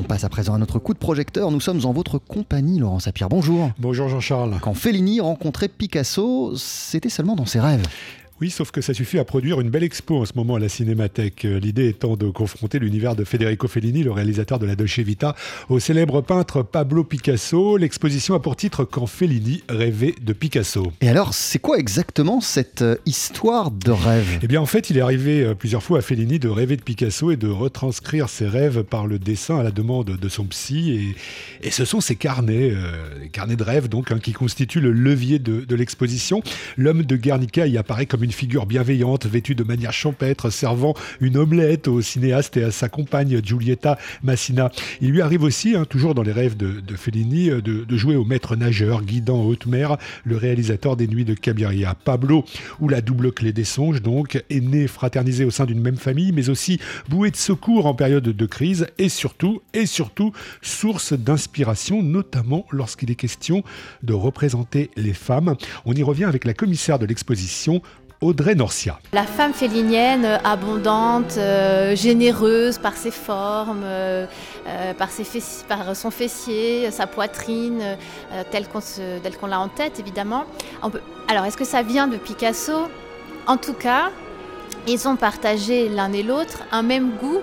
[0.00, 1.50] On passe à présent à notre coup de projecteur.
[1.50, 3.28] Nous sommes en votre compagnie, Laurent Sapir.
[3.28, 3.70] Bonjour.
[3.78, 4.56] Bonjour Jean-Charles.
[4.62, 7.82] Quand Fellini rencontrait Picasso, c'était seulement dans ses rêves.
[8.40, 10.70] Oui, sauf que ça suffit à produire une belle expo en ce moment à la
[10.70, 11.44] Cinémathèque.
[11.44, 15.36] Euh, l'idée étant de confronter l'univers de Federico Fellini, le réalisateur de la Dolce Vita,
[15.68, 17.76] au célèbre peintre Pablo Picasso.
[17.76, 20.90] L'exposition a pour titre Quand Fellini rêvait de Picasso.
[21.02, 24.38] Et alors, c'est quoi exactement cette euh, histoire de rêve?
[24.42, 26.82] Eh bien, en fait, il est arrivé euh, plusieurs fois à Fellini de rêver de
[26.82, 31.14] Picasso et de retranscrire ses rêves par le dessin à la demande de son psy.
[31.62, 32.72] Et, ce sont ces carnets,
[33.20, 36.42] les carnets de rêve, donc, hein, qui constituent le levier de, de l'exposition.
[36.78, 40.94] L'homme de Guernica y apparaît comme une une figure bienveillante, vêtue de manière champêtre, servant
[41.20, 44.70] une omelette au cinéaste et à sa compagne Giulietta Massina.
[45.00, 48.24] Il lui arrive aussi, hein, toujours dans les rêves de, Fellini, euh, de, jouer au
[48.24, 51.96] maître nageur, guidant en haute mer le réalisateur des Nuits de Cabiria.
[51.96, 52.44] Pablo,
[52.78, 56.30] ou la double clé des songes, donc, est né fraternisé au sein d'une même famille,
[56.30, 60.32] mais aussi boué de secours en période de crise, et surtout, et surtout,
[60.62, 63.64] source d'inspiration, notamment lorsqu'il est question
[64.04, 65.56] de représenter les femmes.
[65.84, 67.82] On y revient avec la commissaire de l'exposition,
[68.22, 68.98] Audrey Norcia.
[69.14, 74.26] La femme félinienne, euh, abondante, euh, généreuse par ses formes, euh,
[74.98, 75.08] par,
[75.68, 77.96] par, son fessier, sa poitrine,
[78.50, 80.44] telle qu'on l'a en tête évidemment.
[81.28, 82.88] Alors est-ce que ça vient de Picasso?
[83.46, 84.10] En tout cas,
[84.86, 87.40] ils ont partagé l'un et l'autre un même goût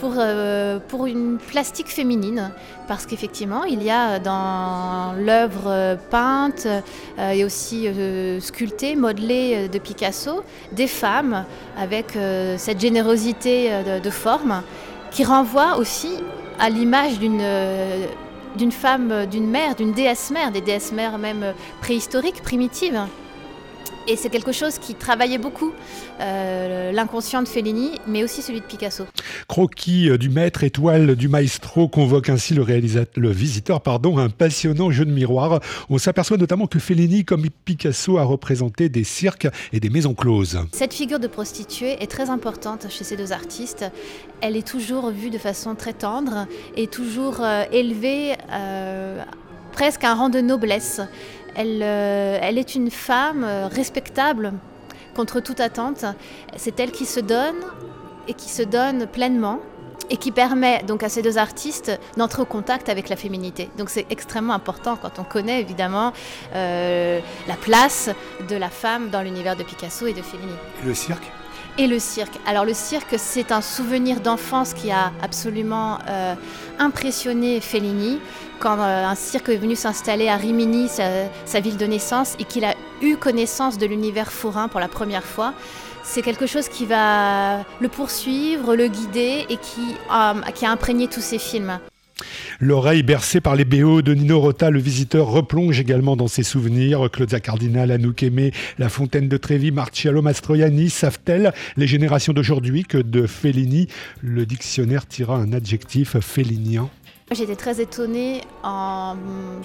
[0.00, 2.50] pour, euh, pour une plastique féminine,
[2.88, 7.86] parce qu'effectivement, il y a dans l'œuvre euh, peinte euh, et aussi
[8.40, 10.42] sculptée, modelée de Picasso,
[10.72, 11.44] des femmes
[11.76, 12.16] avec
[12.56, 14.62] cette générosité de, de, forme
[15.10, 16.10] qui renvoie aussi
[16.58, 17.42] à l'image d'une
[18.56, 23.00] d'une femme, d'une mère, d'une déesse mère, des déesses mères même préhistoriques, primitives.
[24.10, 25.70] Et c'est quelque chose qui travaillait beaucoup
[26.18, 29.04] euh, l'inconscient de Fellini, mais aussi celui de Picasso.
[29.46, 34.28] Croquis euh, du maître, étoile du maestro convoque ainsi le, réalisateur, le visiteur pardon, un
[34.28, 35.60] passionnant jeu de miroir.
[35.90, 40.58] On s'aperçoit notamment que Fellini, comme Picasso, a représenté des cirques et des maisons closes.
[40.72, 43.84] Cette figure de prostituée est très importante chez ces deux artistes.
[44.40, 48.34] Elle est toujours vue de façon très tendre et toujours euh, élevée
[49.70, 51.00] presque à un rang de noblesse.
[51.58, 54.52] Euh, elle, est une femme euh, respectable
[55.14, 56.04] contre toute attente.
[56.56, 57.56] C'est elle qui se donne
[58.28, 59.60] et qui se donne pleinement
[60.10, 63.70] et qui permet donc à ces deux artistes d'entrer au contact avec la féminité.
[63.78, 66.12] Donc c'est extrêmement important quand on connaît évidemment
[66.54, 68.10] euh, la place
[68.48, 70.52] de la femme dans l'univers de Picasso et de Fellini.
[70.84, 71.30] Le cirque?
[71.78, 72.38] Et le cirque.
[72.46, 75.98] Alors le cirque, c'est un souvenir d'enfance qui a absolument
[76.78, 78.18] impressionné Fellini
[78.60, 82.64] quand euh, un cirque est venu s'installer à Rimini, sa, ville de naissance, et qu'il
[82.64, 85.54] a eu connaissance de l'univers forain pour la première fois.
[86.02, 91.08] C'est quelque chose qui va le poursuivre, le guider et qui, euh, qui a imprégné
[91.08, 91.78] tous ses films.
[92.62, 97.08] L'oreille bercée par les BO de Nino Rota, le visiteur replonge également dans ses souvenirs.
[97.10, 102.98] Claudia Cardinal, Anouk Aimé, La Fontaine de Trévi, Marcello Mastroianni, savent-elles, les générations d'aujourd'hui, que
[102.98, 103.88] de Fellini,
[104.20, 106.90] le dictionnaire tira un adjectif félinien
[107.32, 109.16] J'étais très étonnée en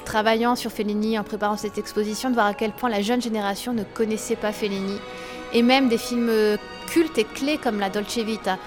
[0.05, 3.73] travaillant sur Fellini, en préparant cette exposition, de voir à quel point la jeune génération
[3.73, 4.99] ne connaissait pas Fellini.
[5.51, 6.31] Et même des films
[6.87, 8.57] cultes et clés comme La Dolce Vita.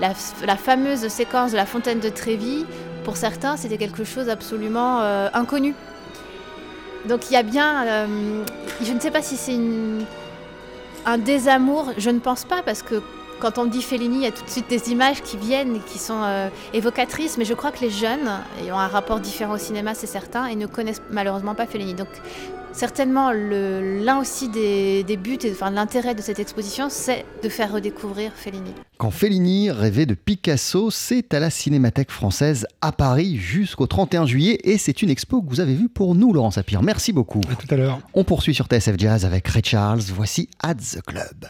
[0.00, 2.64] La, fameuse séquence de la fontaine de Trévi,
[3.00, 5.74] pour certains, c'était quelque chose d'absolument euh, inconnu.
[7.08, 8.44] Donc il y a bien, euh,
[8.82, 9.58] je ne sais pas si c'est
[11.06, 13.02] un désamour, je ne pense pas, parce que
[13.40, 15.80] quand on dit Fellini, il y a tout de suite des images qui viennent et
[15.80, 18.30] qui sont euh, évocatrices, mais je crois que les jeunes
[18.70, 21.94] ont un rapport différent au cinéma, c'est certain, et ne connaissent malheureusement pas Fellini.
[21.94, 22.08] Donc
[22.72, 28.32] certainement, l'un aussi des, buts et enfin, l'intérêt de cette exposition, c'est de faire redécouvrir
[28.34, 28.72] Fellini.
[28.98, 34.58] Quand Fellini rêvait de Picasso, c'est à la Cinémathèque française à Paris jusqu'au 31 juillet,
[34.64, 36.82] et c'est une expo que vous avez vue pour nous, Laurent Sapir.
[36.82, 37.40] Merci beaucoup.
[37.50, 38.00] À tout à l'heure.
[38.14, 40.00] On poursuit sur TSF Jazz avec Ray Charles.
[40.14, 41.46] Voici At the Club.